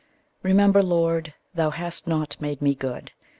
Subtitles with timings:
[0.41, 3.11] REMEMBER, Lord, thou hast not made me good.